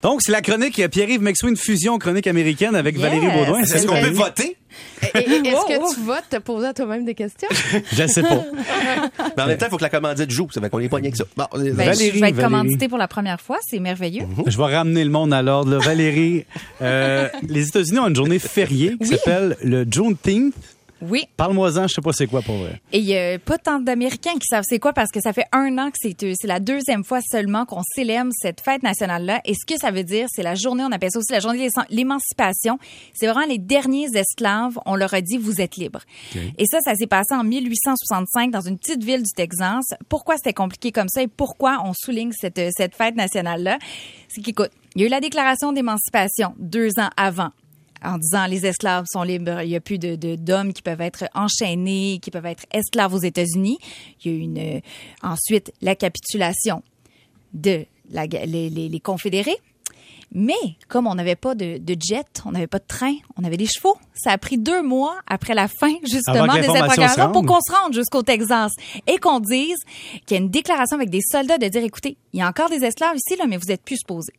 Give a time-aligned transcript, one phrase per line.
[0.00, 3.02] Donc, c'est la chronique Pierre-Yves McSween fusion chronique américaine avec Yes.
[3.02, 3.62] Valérie Baudouin.
[3.62, 4.56] Est-ce qu'on peut voter?
[5.02, 5.90] Est-ce Oh, que oh.
[5.92, 7.48] tu votes te poser à toi-même des questions?
[7.92, 8.44] Je sais pas.
[9.36, 10.46] Mais en même temps, il faut que la commandite joue.
[10.52, 11.24] Ça fait qu'on est pas rien que ça.
[11.36, 12.42] Bon, Ben, Valérie, je vais être Valérie.
[12.42, 14.22] commanditée pour la première fois, c'est merveilleux.
[14.46, 15.78] Je vais ramener le monde à l'ordre.
[15.78, 16.44] Valérie,
[16.80, 19.08] euh, les États-Unis ont une journée fériée qui Oui.
[19.08, 20.54] s'appelle le Juneteenth.
[21.02, 21.24] Oui.
[21.36, 22.80] Parle-moi-en, je sais pas c'est quoi pour vrai.
[22.92, 25.46] Et il y a pas tant d'Américains qui savent c'est quoi parce que ça fait
[25.52, 29.40] un an que c'est euh, c'est la deuxième fois seulement qu'on célèbre cette fête nationale-là.
[29.44, 31.58] Et ce que ça veut dire, c'est la journée, on appelle ça aussi la journée
[31.58, 32.78] de l'é- l'émancipation.
[33.14, 36.00] C'est vraiment les derniers esclaves, on leur a dit vous êtes libres.
[36.58, 39.84] Et ça, ça s'est passé en 1865 dans une petite ville du Texas.
[40.08, 43.78] Pourquoi c'était compliqué comme ça et pourquoi on souligne cette, euh, cette fête nationale-là?
[44.28, 47.50] C'est qu'écoute, il y a eu la déclaration d'émancipation deux ans avant
[48.04, 51.24] en disant les esclaves sont libres, il n'y a plus de d'hommes qui peuvent être
[51.34, 53.78] enchaînés, qui peuvent être esclaves aux États-Unis.
[54.24, 54.80] Il y a eu une, euh,
[55.22, 56.82] ensuite la capitulation
[57.54, 59.56] de la, les, les- les confédérés.
[60.30, 60.52] Mais
[60.88, 63.64] comme on n'avait pas de, de jet, on n'avait pas de train, on avait des
[63.66, 67.14] chevaux, ça a pris deux mois après la fin justement que de cette l'information se
[67.14, 68.72] proclamation pour qu'on se rende jusqu'au Texas
[69.06, 69.76] et qu'on dise
[70.26, 72.68] qu'il y a une déclaration avec des soldats de dire écoutez, il y a encore
[72.68, 74.34] des esclaves ici là, mais vous êtes plus supposés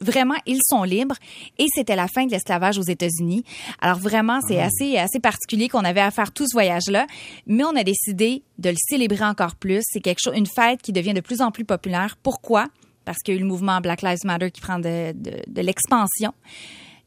[0.00, 1.16] vraiment, ils sont libres
[1.58, 3.44] et c'était la fin de l'esclavage aux États-Unis.
[3.80, 7.06] Alors vraiment, c'est assez assez particulier qu'on avait à faire tout ce voyage-là,
[7.46, 9.82] mais on a décidé de le célébrer encore plus.
[9.84, 12.16] C'est quelque chose, une fête qui devient de plus en plus populaire.
[12.22, 12.66] Pourquoi?
[13.04, 15.62] Parce qu'il y a eu le mouvement Black Lives Matter qui prend de, de, de
[15.62, 16.32] l'expansion.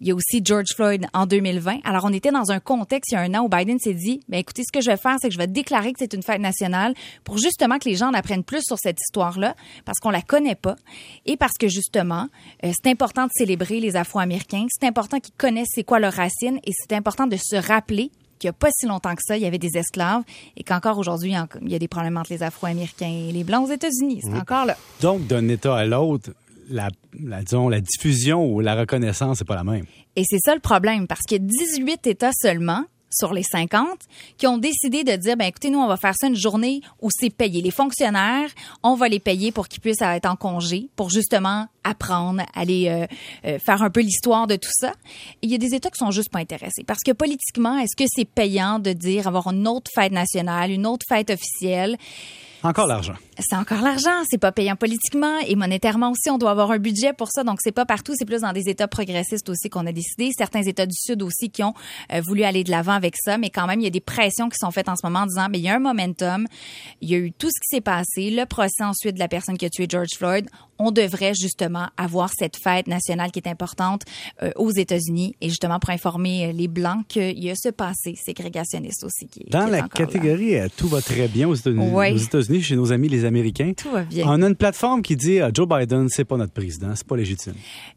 [0.04, 1.78] Il y a aussi George Floyd en 2020.
[1.86, 4.20] Alors, on était dans un contexte il y a un an où Biden s'est dit,
[4.28, 6.22] ben écoutez, ce que je vais faire, c'est que je vais déclarer que c'est une
[6.22, 10.10] fête nationale pour justement que les gens en apprennent plus sur cette histoire-là, parce qu'on
[10.10, 10.76] la connaît pas,
[11.26, 12.28] et parce que justement,
[12.66, 16.60] euh, c'est important de célébrer les Afro-Américains, c'est important qu'ils connaissent c'est quoi leurs racines,
[16.66, 19.44] et c'est important de se rappeler qu'il n'y a pas si longtemps que ça, il
[19.44, 20.24] y avait des esclaves,
[20.58, 23.72] et qu'encore aujourd'hui, il y a des problèmes entre les Afro-Américains et les Blancs aux
[23.72, 24.20] États-Unis.
[24.22, 24.76] C'est encore là.
[25.00, 26.32] Donc, d'un État à l'autre,
[26.70, 26.90] la,
[27.42, 29.86] disons, la diffusion ou la reconnaissance, c'est pas la même.
[30.16, 33.86] Et c'est ça le problème, parce qu'il y a 18 États seulement sur les 50
[34.38, 37.10] qui ont décidé de dire ben écoutez nous on va faire ça une journée où
[37.12, 37.62] c'est payé.
[37.62, 38.50] Les fonctionnaires
[38.82, 43.06] on va les payer pour qu'ils puissent être en congé pour justement apprendre aller euh,
[43.46, 44.94] euh, faire un peu l'histoire de tout ça.
[45.42, 48.08] Il y a des États qui sont juste pas intéressés parce que politiquement est-ce que
[48.08, 51.98] c'est payant de dire avoir une autre fête nationale une autre fête officielle?
[52.66, 53.16] Encore l'argent.
[53.40, 57.12] c'est encore l'argent, c'est pas payant politiquement et monétairement aussi, on doit avoir un budget
[57.12, 57.44] pour ça.
[57.44, 60.62] Donc c'est pas partout, c'est plus dans des États progressistes aussi qu'on a décidé, certains
[60.62, 61.74] États du Sud aussi qui ont
[62.14, 64.48] euh, voulu aller de l'avant avec ça, mais quand même il y a des pressions
[64.48, 66.48] qui sont faites en ce moment en disant mais il y a un momentum,
[67.02, 69.58] il y a eu tout ce qui s'est passé, le procès ensuite de la personne
[69.58, 70.50] qui a tué George Floyd,
[70.86, 74.02] on devrait justement avoir cette fête nationale qui est importante
[74.42, 78.16] euh, aux États-Unis et justement pour informer euh, les blancs qu'il y a ce passé
[78.24, 79.88] ségrégationniste aussi qui, est- Dans qui est la là.
[79.94, 82.62] catégorie euh, tout va très bien aux États-Unis, Oui.
[82.62, 84.26] chez nos amis les Américains, Tout va bien.
[84.28, 87.16] on a une plateforme qui dit euh, Joe Biden, c'est pas notre président, c'est pas
[87.18, 87.54] légitime.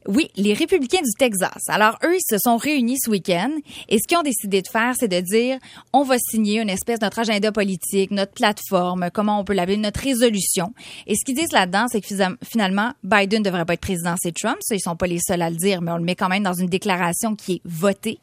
[0.07, 1.63] Oui, les républicains du Texas.
[1.69, 3.51] Alors, eux, ils se sont réunis ce week-end
[3.89, 5.59] et ce qu'ils ont décidé de faire, c'est de dire,
[5.93, 9.77] on va signer une espèce de notre agenda politique, notre plateforme, comment on peut l'appeler,
[9.77, 10.73] notre résolution.
[11.07, 12.37] Et ce qu'ils disent là-dedans, c'est que fisa-
[12.77, 14.57] finalement, Biden devrait pas être président, c'est Trump.
[14.61, 16.43] Ça, ils sont pas les seuls à le dire, mais on le met quand même
[16.43, 18.19] dans une déclaration qui est votée.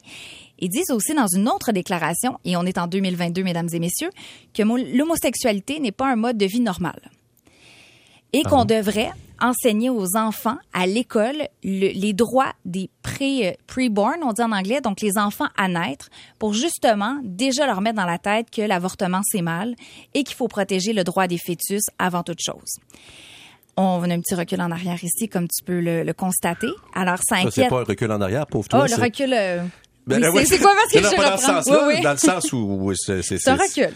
[0.58, 4.10] Ils disent aussi dans une autre déclaration, et on est en 2022, mesdames et messieurs,
[4.52, 6.98] que mo- l'homosexualité n'est pas un mode de vie normal
[8.32, 9.10] et qu'on devrait
[9.40, 14.50] enseigner aux enfants à l'école le- les droits des pré, euh, pre-born, on dit en
[14.52, 16.08] anglais, donc les enfants à naître,
[16.40, 19.74] pour justement déjà leur mettre dans la tête que l'avortement c'est mal
[20.14, 22.78] et qu'il faut protéger le droit des fœtus avant toute chose.
[23.76, 26.68] On a un petit recul en arrière ici, comme tu peux le, le constater.
[26.94, 28.84] Alors, ça Ça, c'est pas un recul en arrière, pauvre toi.
[28.84, 29.32] oh, le recul.
[29.32, 29.62] euh,
[30.06, 30.60] Ben, oui, là, c'est- ouais.
[30.60, 31.36] quoi parce que je dans reprends?
[31.38, 32.02] sens-là, Oui, oui.
[32.02, 33.90] dans le sens où c'est c'est C'est un recul.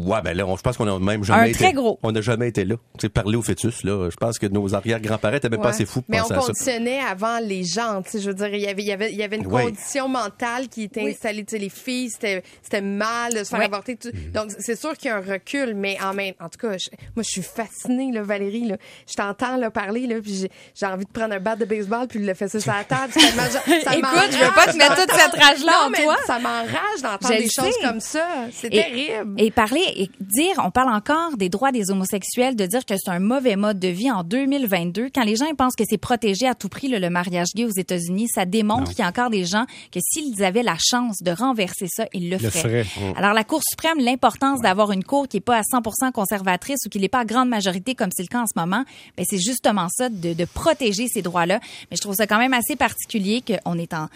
[0.00, 1.58] Ouais, ben là, on- je pense qu'on a même jamais Un été.
[1.58, 1.98] très gros.
[2.02, 2.74] On n'a jamais été là.
[2.98, 4.08] Tu sais, parler au fœtus, là.
[4.10, 6.40] Je pense que nos arrière-grands-parents étaient même pas assez fous pour Mais on penser à
[6.40, 6.46] ça.
[6.48, 8.02] conditionnait avant les gens.
[8.02, 9.46] tu sais, Je veux dire, il y avait, il y avait, il y avait une
[9.46, 9.64] Ouais.
[9.64, 11.10] condition mentale qui était Oui.
[11.12, 11.44] installée.
[11.44, 13.64] Tu sais, les filles, c'était, c'était mal de se faire Ouais.
[13.66, 13.96] avorter.
[13.96, 14.08] tout.
[14.08, 14.32] Mm-hmm.
[14.32, 16.88] Donc, c'est sûr qu'il y a un recul, mais en même en tout cas, je-
[17.14, 18.66] moi, je suis fascinée, là, Valérie.
[18.66, 18.76] Là.
[19.08, 22.08] Je t'entends là, parler, là, puis j'ai, j'ai envie de prendre un bat de baseball
[22.08, 23.12] puis de le fesser sur la table.
[23.12, 23.60] Tellement- ça
[23.92, 26.16] Écoute, m'enrage je veux pas que tu mettes toute d'entendre- cette rage-là en toi.
[26.26, 28.26] Ça m'enrage d'entendre des choses comme ça.
[28.52, 29.34] C'est terrible.
[29.38, 33.10] Et parler et dire, on parle encore des droits des homosexuels, de dire que c'est
[33.10, 35.10] un mauvais mode de vie en 2022.
[35.14, 37.64] Quand les gens ils pensent que c'est protégé à tout prix le, le mariage gay
[37.64, 41.18] aux États-Unis, ça démontre qu'il y a encore des gens que s'ils avaient la chance
[41.22, 42.86] de renverser ça, ils le, Le feraient.
[43.16, 46.88] Alors la Cour suprême, l'importance d'avoir une cour qui est pas à 100% conservatrice ou
[46.88, 48.84] qui n'est pas à grande majorité comme c'est le cas en ce moment,
[49.16, 51.60] ben c'est justement ça de, de protéger ces droits-là.
[51.90, 54.08] Mais je trouve ça quand même assez particulier qu'on est en,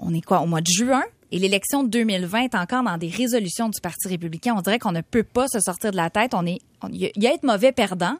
[0.00, 1.02] on est quoi au mois de juin?
[1.34, 4.54] Et l'élection de 2020 est encore dans des résolutions du Parti républicain.
[4.56, 6.32] On dirait qu'on ne peut pas se sortir de la tête.
[6.32, 6.60] On est,
[6.92, 8.18] il y a être mauvais perdant,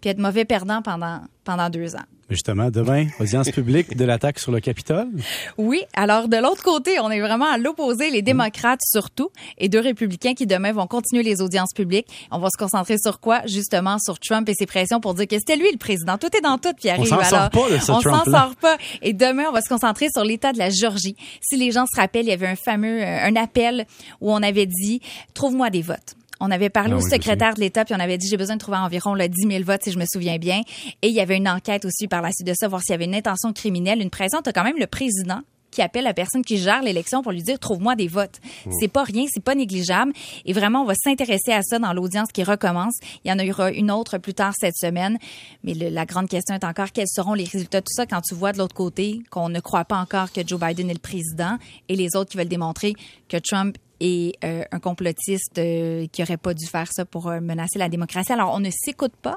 [0.00, 2.04] puis être mauvais perdant pendant, pendant deux ans.
[2.30, 5.08] Justement, demain, audience publique de l'attaque sur le Capitole.
[5.56, 9.80] Oui, alors de l'autre côté, on est vraiment à l'opposé, les démocrates surtout, et deux
[9.80, 12.28] républicains qui demain vont continuer les audiences publiques.
[12.30, 13.40] On va se concentrer sur quoi?
[13.46, 16.18] Justement, sur Trump et ses pressions pour dire que c'était lui le président.
[16.18, 17.06] Tout est dans tout, puis arrive.
[17.06, 18.76] s'en sort pas de ce On s'en sort pas.
[19.00, 21.16] Et demain, on va se concentrer sur l'état de la Géorgie.
[21.40, 23.86] Si les gens se rappellent, il y avait un fameux, euh, un appel
[24.20, 25.00] où on avait dit,
[25.32, 26.14] trouve-moi des votes.
[26.40, 28.56] On avait parlé Ah au oui, secrétaire de l'État, puis on avait dit, j'ai besoin
[28.56, 30.60] de trouver environ là, 10 000 votes, si je me souviens bien.
[31.02, 32.94] Et il y avait une enquête aussi par la suite de ça, voir s'il y
[32.94, 34.40] avait une intention criminelle, une pression.
[34.42, 35.40] T'as quand même le président
[35.70, 38.40] qui appelle la personne qui gère l'élection pour lui dire trouve-moi des votes.
[38.80, 40.14] C'est pas rien, c'est pas négligeable
[40.46, 42.94] et vraiment on va s'intéresser à ça dans l'audience qui recommence.
[43.22, 45.18] Il y en aura une autre plus tard cette semaine,
[45.64, 48.22] mais le- la grande question est encore quels seront les résultats de tout ça quand
[48.22, 50.98] tu vois de l'autre côté qu'on ne croit pas encore que Joe Biden est le
[51.00, 51.58] président
[51.90, 52.94] et les autres qui veulent démontrer
[53.28, 57.40] que Trump est euh, un complotiste euh, qui aurait pas dû faire ça pour euh,
[57.40, 58.32] menacer la démocratie.
[58.32, 59.36] Alors on ne s'écoute pas,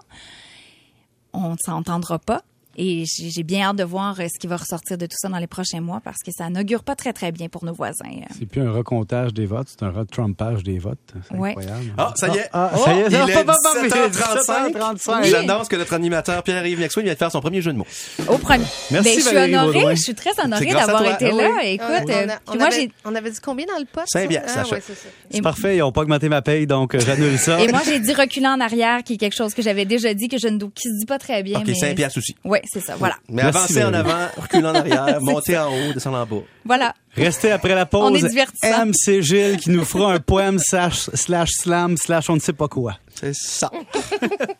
[1.33, 2.43] on ne s'entendra pas.
[2.77, 5.37] Et j'ai bien hâte de voir euh, ce qui va ressortir de tout ça dans
[5.39, 8.05] les prochains mois parce que ça n'augure pas très, très bien pour nos voisins.
[8.09, 10.97] Euh, C'est plus un recomptage des votes, c'est un retrumpage des votes.
[11.29, 11.49] C'est Ouais.
[11.49, 11.93] incroyable.
[11.97, 12.49] Ah, ça y est.
[12.53, 13.07] Ah, ça y est.
[13.09, 14.71] Il Ah, est pas, pas, pas, mais 17h35.
[14.73, 15.23] 17h35.
[15.29, 17.87] J'annonce que notre animateur Pierre-Yves Maxwell vient de faire son premier jeu de mots.
[18.29, 18.63] Au premier.
[18.91, 19.95] Merci, Ben, je suis Valérie honorée, Baudouin.
[19.95, 21.49] je suis très honorée d'avoir été Ah là.
[21.61, 21.67] oui.
[21.71, 24.15] Écoute, on, euh, a- on moi avait, j'ai on avait dit combien dans le poste?
[24.15, 24.41] Ah, ouais,
[24.81, 25.09] c'est ça.
[25.29, 27.61] C'est parfait, ils n'ont pas augmenté ma paye, donc j'annule ça.
[27.61, 30.27] et moi j'ai dit reculer en arrière, qui est quelque chose que j'avais déjà dit
[30.27, 31.59] que je ne qui se dit pas très bien.
[31.59, 32.35] OK, mais 5 piastres aussi.
[32.61, 32.95] Ouais, c'est ça.
[32.97, 36.43] Voilà, Mais Merci, avancez en avant, reculez en arrière, montez en haut, descendez en bas.
[36.65, 36.93] voilà.
[37.15, 38.29] Restez après la On est pause.
[38.29, 38.85] divertissant.
[38.85, 42.67] MC Gilles qui nous fera un poème slash, slash slam slash on ne sait pas
[42.67, 42.97] quoi.
[43.13, 43.69] C'est ça.